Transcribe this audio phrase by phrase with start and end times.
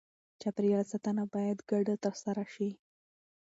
[0.41, 2.69] چاپېریال ساتنه باید ګډه ترسره شي.